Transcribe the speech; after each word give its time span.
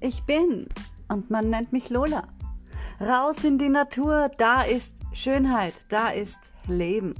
ich 0.00 0.22
bin 0.22 0.68
und 1.08 1.30
man 1.30 1.50
nennt 1.50 1.72
mich 1.72 1.90
Lola. 1.90 2.24
Raus 3.00 3.44
in 3.44 3.58
die 3.58 3.68
Natur, 3.68 4.30
da 4.38 4.62
ist 4.62 4.94
Schönheit, 5.12 5.74
da 5.88 6.08
ist 6.08 6.38
Leben. 6.66 7.14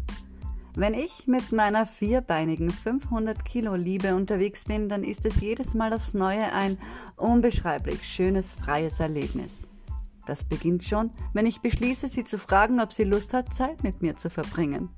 Wenn 0.75 0.95
ich 0.95 1.27
mit 1.27 1.51
meiner 1.51 1.87
vierbeinigen 1.87 2.71
500 2.71 3.45
Kilo 3.45 3.75
Liebe 3.75 4.15
unterwegs 4.15 4.65
bin, 4.65 4.89
dann 4.89 5.03
ist 5.03 5.25
es 5.25 5.41
jedes 5.41 5.75
Mal 5.75 5.93
aufs 5.93 6.15
Neue 6.15 6.53
ein 6.53 6.79
unbeschreiblich 7.17 8.05
schönes, 8.05 8.55
freies 8.55 9.01
Erlebnis. 9.01 9.53
Das 10.27 10.45
beginnt 10.45 10.85
schon, 10.85 11.11
wenn 11.33 11.47
ich 11.47 11.63
beschließe, 11.63 12.09
sie 12.09 12.25
zu 12.25 12.39
fragen, 12.39 12.81
ob 12.81 12.93
sie 12.93 13.05
Lust 13.05 13.33
hat, 13.33 13.55
Zeit 13.55 13.83
mit 13.83 14.03
mir 14.03 14.17
zu 14.17 14.31
verbringen. 14.31 14.91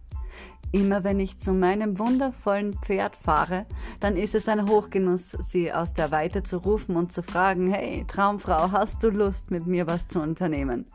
Immer 0.72 1.02
wenn 1.02 1.18
ich 1.18 1.38
zu 1.38 1.52
meinem 1.52 1.98
wundervollen 1.98 2.74
Pferd 2.74 3.16
fahre, 3.16 3.66
dann 3.98 4.16
ist 4.16 4.36
es 4.36 4.48
ein 4.48 4.68
Hochgenuss, 4.68 5.36
sie 5.48 5.72
aus 5.72 5.94
der 5.94 6.12
Weite 6.12 6.44
zu 6.44 6.58
rufen 6.58 6.94
und 6.94 7.12
zu 7.12 7.22
fragen, 7.22 7.72
hey 7.72 8.04
Traumfrau, 8.06 8.70
hast 8.70 9.02
du 9.02 9.10
Lust, 9.10 9.50
mit 9.50 9.66
mir 9.66 9.88
was 9.88 10.06
zu 10.06 10.20
unternehmen? 10.20 10.86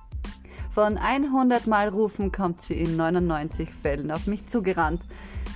Von 0.72 0.98
100 0.98 1.68
Mal 1.68 1.90
rufen 1.90 2.32
kommt 2.32 2.62
sie 2.62 2.76
in 2.76 2.96
99 2.96 3.70
Fällen 3.74 4.12
auf 4.12 4.28
mich 4.28 4.48
zugerannt. 4.48 5.02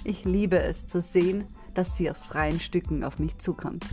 Ich 0.03 0.25
liebe 0.25 0.59
es 0.59 0.88
zu 0.88 1.01
sehen, 1.01 1.45
dass 1.73 1.95
sie 1.97 2.11
aus 2.11 2.25
freien 2.25 2.59
Stücken 2.59 3.03
auf 3.05 3.19
mich 3.19 3.38
zukommt. 3.38 3.85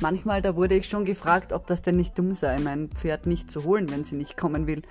Manchmal, 0.00 0.42
da 0.42 0.56
wurde 0.56 0.76
ich 0.76 0.88
schon 0.88 1.04
gefragt, 1.04 1.52
ob 1.52 1.66
das 1.66 1.82
denn 1.82 1.96
nicht 1.96 2.18
dumm 2.18 2.34
sei, 2.34 2.58
mein 2.58 2.88
Pferd 2.88 3.26
nicht 3.26 3.50
zu 3.50 3.64
holen, 3.64 3.90
wenn 3.90 4.04
sie 4.04 4.16
nicht 4.16 4.36
kommen 4.36 4.66
will. 4.66 4.82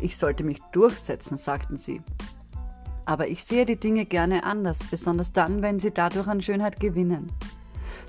Ich 0.00 0.16
sollte 0.16 0.44
mich 0.44 0.60
durchsetzen, 0.72 1.38
sagten 1.38 1.78
sie. 1.78 2.02
Aber 3.06 3.28
ich 3.28 3.44
sehe 3.44 3.66
die 3.66 3.76
Dinge 3.76 4.06
gerne 4.06 4.44
anders, 4.44 4.78
besonders 4.90 5.32
dann, 5.32 5.62
wenn 5.62 5.80
sie 5.80 5.90
dadurch 5.90 6.26
an 6.26 6.42
Schönheit 6.42 6.80
gewinnen. 6.80 7.30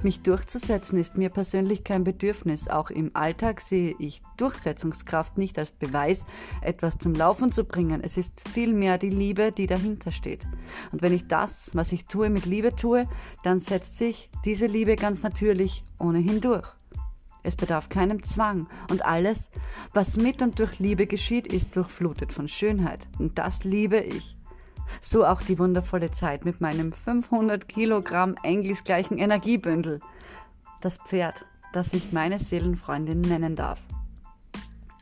Mich 0.04 0.22
durchzusetzen 0.22 1.00
ist 1.00 1.18
mir 1.18 1.30
persönlich 1.30 1.84
kein 1.84 2.04
Bedürfnis. 2.04 2.68
Auch 2.68 2.90
im 2.90 3.12
Alltag 3.16 3.62
sehe 3.62 3.96
ich 3.98 4.22
Durchsetzungskraft 4.38 5.38
nicht 5.38 5.58
als 5.58 5.72
Beweis, 5.72 6.26
etwas 6.62 6.98
zum 6.98 7.14
Laufen 7.14 7.52
zu 7.52 7.64
bringen. 7.64 8.02
Es 8.04 8.18
ist 8.18 8.48
vielmehr 8.50 8.98
die 8.98 9.10
Liebe, 9.10 9.52
die 9.52 9.68
dahinter 9.68 10.12
steht. 10.12 10.44
Und 10.92 11.02
wenn 11.02 11.14
ich 11.14 11.28
das, 11.28 11.72
was 11.74 11.92
ich 11.92 12.06
tue, 12.06 12.30
mit 12.30 12.46
Liebe 12.46 12.76
tue, 12.76 13.06
dann 13.44 13.62
setzt 13.62 13.98
sich 13.98 14.30
diese 14.44 14.68
Liebe 14.68 14.96
ganz 14.96 15.24
natürlich 15.24 15.84
ohnehin 15.98 16.42
durch. 16.42 16.68
Es 17.42 17.56
bedarf 17.56 17.90
keinem 17.90 18.24
Zwang 18.24 18.68
und 18.90 19.06
alles, 19.06 19.50
was 19.94 20.18
mit 20.18 20.42
und 20.42 20.60
durch 20.60 20.80
Liebe 20.80 21.06
geschieht, 21.06 21.46
ist 21.46 21.76
durchflutet 21.76 22.34
von 22.34 22.48
Schönheit. 22.48 23.08
Und 23.20 23.38
das 23.38 23.64
liebe 23.64 24.00
ich. 24.00 24.35
So 25.02 25.26
auch 25.26 25.42
die 25.42 25.60
wundervolle 25.60 26.12
Zeit 26.12 26.46
mit 26.46 26.62
meinem 26.62 26.94
500 26.94 27.68
Kilogramm 27.68 28.36
engelsgleichen 28.44 29.18
Energiebündel. 29.18 30.00
Das 30.82 30.98
Pferd, 30.98 31.46
das 31.74 31.94
ich 31.94 32.12
meine 32.12 32.40
Seelenfreundin 32.40 33.22
nennen 33.22 33.56
darf. 33.56 33.80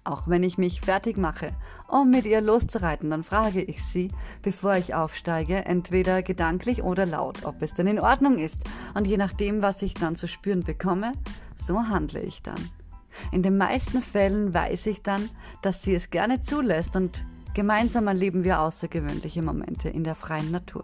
Auch 0.06 0.28
wenn 0.28 0.44
ich 0.44 0.58
mich 0.58 0.82
fertig 0.82 1.18
mache, 1.18 1.52
um 1.88 2.10
mit 2.10 2.26
ihr 2.26 2.42
loszureiten, 2.42 3.10
dann 3.10 3.24
frage 3.24 3.62
ich 3.62 3.84
sie, 3.86 4.12
bevor 4.42 4.76
ich 4.76 4.94
aufsteige, 4.94 5.66
entweder 5.66 6.22
gedanklich 6.24 6.84
oder 6.84 7.06
laut, 7.06 7.46
ob 7.46 7.62
es 7.62 7.74
denn 7.74 7.88
in 7.88 8.00
Ordnung 8.00 8.38
ist. 8.38 8.58
Und 8.96 9.06
je 9.06 9.18
nachdem, 9.18 9.62
was 9.62 9.82
ich 9.82 9.94
dann 9.94 10.16
zu 10.16 10.28
spüren 10.28 10.64
bekomme, 10.64 11.14
so 11.56 11.88
handle 11.88 12.22
ich 12.22 12.42
dann. 12.42 12.60
In 13.32 13.44
den 13.44 13.58
meisten 13.58 14.02
Fällen 14.02 14.54
weiß 14.54 14.88
ich 14.88 15.02
dann, 15.04 15.30
dass 15.62 15.84
sie 15.84 15.96
es 15.96 16.10
gerne 16.10 16.42
zulässt 16.42 16.96
und 16.96 17.24
Gemeinsam 17.54 18.08
erleben 18.08 18.44
wir 18.44 18.62
außergewöhnliche 18.62 19.44
Momente 19.44 19.88
in 19.88 20.04
der 20.04 20.16
freien 20.16 20.50
Natur. 20.50 20.84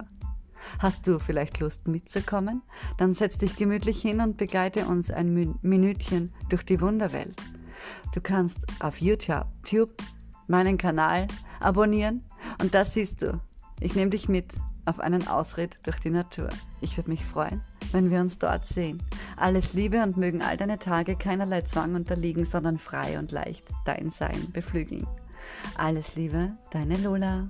Hast 0.77 1.07
du 1.07 1.17
vielleicht 1.17 1.59
Lust 1.59 1.87
mitzukommen? 1.87 2.61
Dann 2.97 3.15
setz 3.15 3.39
dich 3.39 3.55
gemütlich 3.55 4.01
hin 4.01 4.21
und 4.21 4.37
begleite 4.37 4.85
uns 4.85 5.09
ein 5.09 5.57
Minütchen 5.61 6.31
durch 6.49 6.63
die 6.63 6.79
Wunderwelt. 6.79 7.41
Du 8.13 8.21
kannst 8.21 8.59
auf 8.79 9.02
YouTube 9.02 9.89
meinen 10.47 10.77
Kanal 10.77 11.25
abonnieren 11.59 12.23
und 12.61 12.75
das 12.75 12.93
siehst 12.93 13.23
du. 13.23 13.39
Ich 13.79 13.95
nehme 13.95 14.11
dich 14.11 14.29
mit 14.29 14.53
auf 14.85 14.99
einen 14.99 15.27
Ausritt 15.27 15.79
durch 15.83 15.99
die 15.99 16.09
Natur. 16.09 16.49
Ich 16.81 16.97
würde 16.97 17.09
mich 17.09 17.25
freuen, 17.25 17.61
wenn 17.91 18.11
wir 18.11 18.19
uns 18.19 18.37
dort 18.37 18.65
sehen. 18.65 19.02
Alles 19.37 19.73
Liebe 19.73 20.03
und 20.03 20.17
mögen 20.17 20.41
all 20.41 20.58
deine 20.58 20.77
Tage 20.77 21.15
keinerlei 21.15 21.61
Zwang 21.61 21.95
unterliegen, 21.95 22.45
sondern 22.45 22.77
frei 22.77 23.17
und 23.17 23.31
leicht 23.31 23.65
dein 23.85 24.11
Sein 24.11 24.52
beflügeln. 24.52 25.08
Alles 25.77 26.15
Liebe, 26.15 26.52
deine 26.71 26.98
Lola. 26.98 27.48